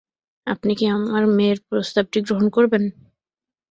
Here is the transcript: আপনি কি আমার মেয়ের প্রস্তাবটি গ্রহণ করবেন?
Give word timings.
আপনি 0.47 0.71
কি 0.75 0.85
আমার 0.97 1.23
মেয়ের 1.35 1.59
প্রস্তাবটি 1.67 2.17
গ্রহণ 2.25 2.45
করবেন? 2.49 2.83